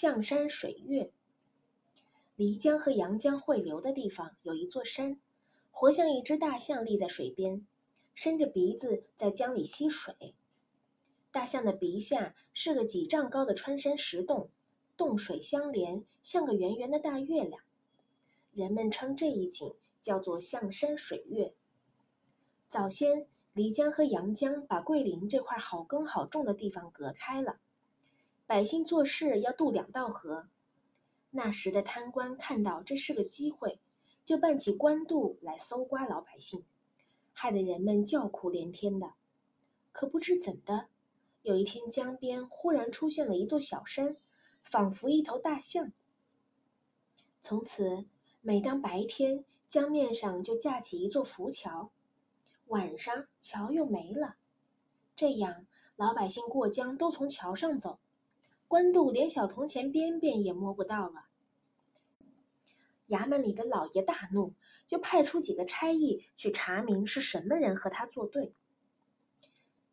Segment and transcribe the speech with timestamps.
[0.00, 1.10] 象山水月。
[2.36, 5.18] 漓江和阳江汇流的地方有一座山，
[5.72, 7.66] 活像一只大象立在水边，
[8.14, 10.36] 伸着鼻子在江里吸水。
[11.32, 14.50] 大象的鼻下是个几丈高的穿山石洞，
[14.96, 17.60] 洞水相连，像个圆圆的大月亮。
[18.52, 21.54] 人们称这一景叫做象山水月。
[22.68, 27.58] 早先，漓江和阳江把桂林这块好耕好种的地方隔开了，
[28.48, 30.48] 百姓做事要渡两道河。
[31.32, 33.78] 那时的贪官看到这是个机会，
[34.24, 36.64] 就办起官渡来搜刮老百姓，
[37.34, 39.12] 害得人们叫苦连天的。
[39.92, 40.86] 可不知怎的，
[41.42, 44.16] 有一天江边忽然出现了一座小山，
[44.64, 45.92] 仿佛一头大象。
[47.42, 48.06] 从此，
[48.40, 51.90] 每当白天，江面上就架起一座浮桥，
[52.68, 54.36] 晚上桥又没了。
[55.14, 57.98] 这样，老百姓过江都从桥上走。
[58.68, 61.24] 官渡连小铜钱边边也摸不到了。
[63.08, 64.52] 衙门里的老爷大怒，
[64.86, 68.52] 就派出几个差役去查明是什么人和他作对。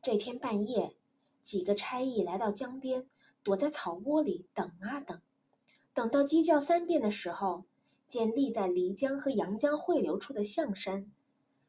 [0.02, 0.94] 这天半夜，
[1.42, 3.08] 几个差役来到江边，
[3.42, 5.22] 躲在草窝里等啊等，
[5.94, 7.64] 等到鸡叫三遍的时候，
[8.06, 11.10] 见立在漓江和阳江汇流处的象山，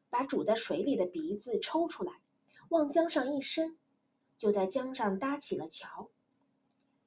[0.09, 2.11] 把煮在水里的鼻子抽出来，
[2.69, 3.77] 往江上一伸，
[4.37, 6.09] 就在江上搭起了桥。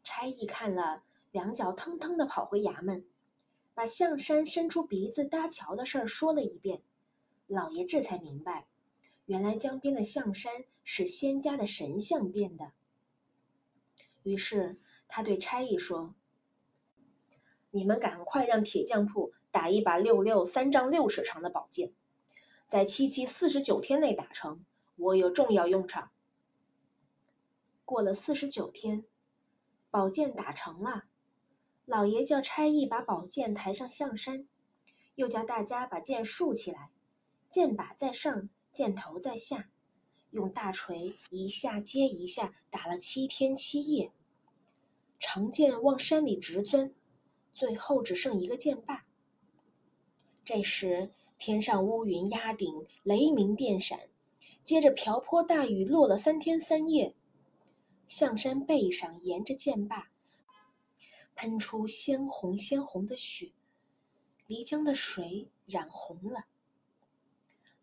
[0.02, 3.04] 差役看了，两脚腾腾的跑回衙门，
[3.74, 6.82] 把象山伸出鼻子搭桥的事儿说了一遍。
[7.46, 8.66] 老爷这才明白，
[9.26, 12.72] 原来江边的象山是仙家的神像变的。
[14.22, 16.14] 于是他对差役说
[17.70, 21.92] ：“你们赶快让铁匠铺打一把六六三丈六尺长的宝剑，
[22.66, 24.64] 在七七四十九天内打成，
[24.96, 26.10] 我有重要用场。”
[27.84, 29.04] 过了四十九天。
[29.90, 31.06] 宝剑打成了，
[31.84, 34.46] 老爷叫差役把宝剑抬上象山，
[35.16, 36.90] 又叫大家把剑竖起来，
[37.48, 39.68] 剑把在上，剑头在下，
[40.30, 44.12] 用大锤一下接一下打了七天七夜。
[45.18, 46.94] 长剑往山里直钻，
[47.52, 49.06] 最后只剩一个剑把。
[50.44, 53.98] 这时天上乌云压顶，雷鸣电闪，
[54.62, 57.16] 接着瓢泼大雨落了三天三夜。
[58.10, 60.10] 象山背上沿着剑坝，
[61.36, 63.52] 喷出鲜红鲜红的血，
[64.48, 66.46] 漓江的水染红了。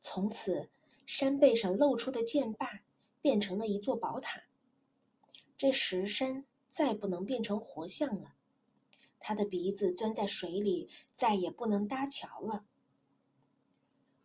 [0.01, 0.69] 从此，
[1.05, 2.81] 山背上露出的剑坝
[3.21, 4.43] 变成了一座宝塔。
[5.57, 8.33] 这石山再不能变成活像了，
[9.19, 12.65] 他的鼻子钻在水里，再也不能搭桥了。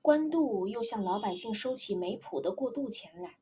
[0.02, 3.36] 官渡又向老百姓收起没谱的过渡钱来。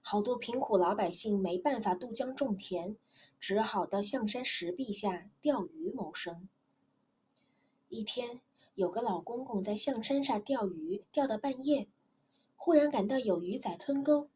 [0.00, 2.96] 好多贫苦老百姓没办法渡江种田，
[3.38, 6.48] 只好到象山石壁下钓鱼谋生。
[7.88, 8.40] 一天，
[8.74, 11.88] 有个老公公在象山上钓鱼，钓到半夜，
[12.56, 14.28] 忽然感到有鱼仔吞钩，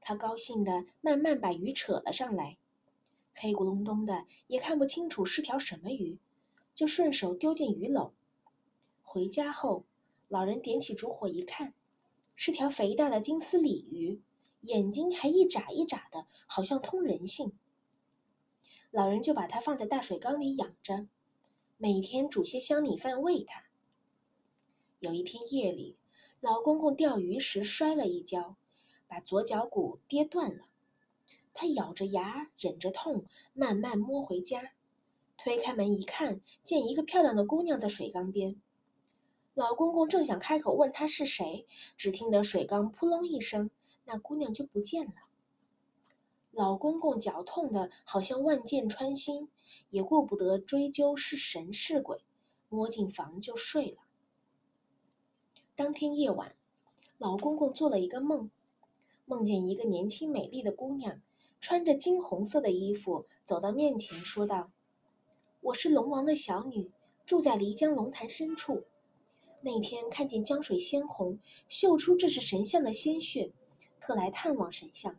[0.00, 2.56] 他高兴的慢慢把鱼扯了上来，
[3.34, 6.18] 黑咕隆咚的，也看不清楚是条什么鱼，
[6.74, 8.12] 就顺手丢进鱼篓。
[9.02, 9.84] 回家后，
[10.28, 11.74] 老人点起烛火一看，
[12.36, 14.20] 是条肥大的金丝鲤鱼。
[14.62, 17.52] 眼睛还一眨一眨的，好像通人性。
[18.90, 21.06] 老人就把它放在大水缸里养着，
[21.78, 23.64] 每天煮些香米饭喂它。
[24.98, 25.96] 有一天夜里，
[26.40, 28.56] 老公公钓鱼时摔了一跤，
[29.06, 30.64] 把左脚骨跌断了。
[31.54, 34.72] 他咬着牙，忍着痛，慢慢摸回家。
[35.36, 38.60] 推开门一看，见一个漂亮的姑娘在水缸边。
[39.54, 41.66] 老公公正想开口问她是谁，
[41.96, 43.70] 只听得水缸扑隆一声。
[44.04, 45.14] 那姑娘就不见了。
[46.52, 49.48] 老公公脚痛的好像万箭穿心，
[49.90, 52.24] 也顾不得追究是神是鬼，
[52.68, 53.98] 摸进房就睡了。
[55.76, 56.56] 当天夜晚，
[57.18, 58.50] 老公公做了一个梦，
[59.26, 61.22] 梦见一个年轻美丽的姑娘，
[61.60, 64.72] 穿着金红色的衣服走到面前，说道
[65.62, 66.90] ：“我是龙王的小女，
[67.24, 68.82] 住在漓江龙潭深处。
[69.62, 71.38] 那天看见江水鲜红，
[71.68, 73.52] 嗅出这是神像的鲜血。”
[74.00, 75.16] 特来探望神像，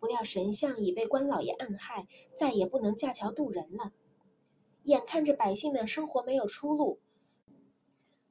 [0.00, 3.92] 不料神像已被官老爷暗害，再也不能架桥渡人了。
[4.84, 6.98] 眼看着百姓的生活没有出路，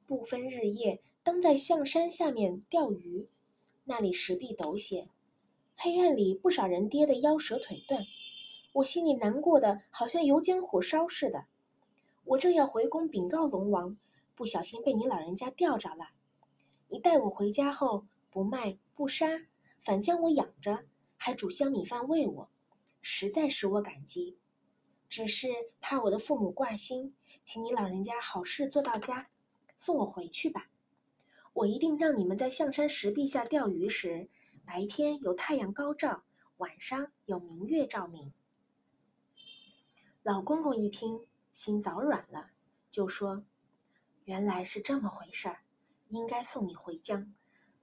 [0.06, 3.28] 不分日夜登在象山下面钓鱼，
[3.84, 5.08] 那里石壁陡险，
[5.76, 8.04] 黑暗里不少人跌得腰折腿断。
[8.74, 11.46] 我心里难过的好像油煎火烧似的。
[12.24, 13.96] 我正要回宫禀告龙王，
[14.34, 16.10] 不小心被你老人家钓着了。
[16.88, 19.26] 你带我回家后，不卖不杀。
[19.84, 20.84] 反将我养着，
[21.16, 22.50] 还煮香米饭喂我，
[23.00, 24.38] 实在使我感激。
[25.08, 25.48] 只是
[25.80, 27.14] 怕我的父母挂心，
[27.44, 29.28] 请你老人家好事做到家，
[29.76, 30.70] 送我回去吧。
[31.52, 34.28] 我一定让你们在象山石壁下钓鱼时，
[34.64, 36.22] 白天有太阳高照，
[36.58, 38.32] 晚上有明月照明。
[40.22, 42.52] 老公公一听，心早软了，
[42.88, 43.44] 就说
[44.24, 45.62] ：“原来是这么回事儿，
[46.08, 47.34] 应该送你回江。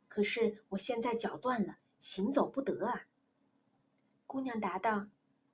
[0.08, 3.08] 可是我现在脚断了，行走不得啊。”
[4.26, 5.08] 姑娘答道：“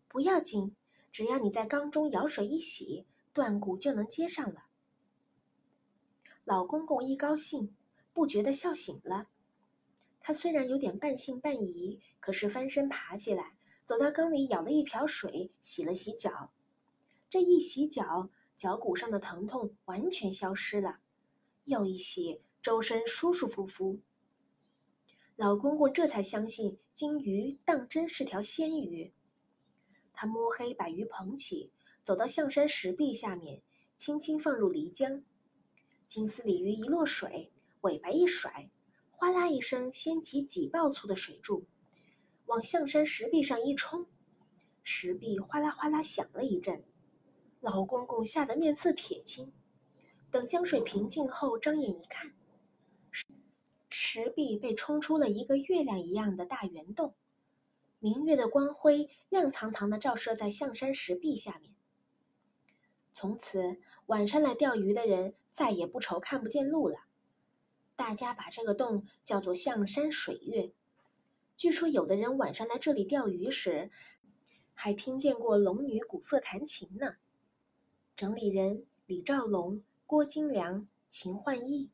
[0.07, 0.75] 不要紧。”
[1.11, 4.65] 只要你在缸中舀水一洗，断骨就能接上了。
[6.43, 7.73] 老公公一高兴，
[8.11, 9.29] 不觉得笑醒了。
[10.19, 13.55] 他虽然有点半信半疑，可是翻身爬起来，
[13.85, 16.51] 走到缸里舀了一瓢水，洗了洗脚。
[17.29, 20.99] 这一洗脚，脚骨上的疼痛完全消失了。
[21.63, 24.01] 又一洗，周身舒舒服服。
[25.37, 29.11] 老公公这才相信金鱼当真是条鲜鱼。
[30.13, 31.71] 他摸黑把鱼捧起，
[32.01, 33.61] 走到象山石壁下面，
[33.97, 35.23] 轻轻放入漓江。
[36.05, 37.51] 金丝鲤鱼一落水，
[37.81, 38.69] 尾巴一甩，
[39.11, 41.65] 哗啦一声掀起几抱粗的水柱，
[42.45, 44.05] 往象山石壁上一冲，
[44.83, 46.81] 石壁哗啦哗啦响了一阵。
[47.59, 49.51] 老公公吓得面色铁青。
[50.31, 52.31] 等江水平静后，睁眼一看，
[53.97, 57.13] 石壁被冲出了一个月亮一样的大圆洞。
[57.99, 61.73] 明月的光辉亮堂堂的照射在象山石壁下面。
[63.13, 67.05] 从此，晚上来钓鱼的人再也不愁看不见路了。
[67.95, 70.73] 大家把这个洞叫做象山水月。
[71.55, 73.89] 据说，有的人晚上来这里钓鱼时，
[74.73, 77.15] 还听见过龙女鼓瑟弹琴呢。
[78.13, 81.91] 整理人：李兆龙、郭金良、秦焕义。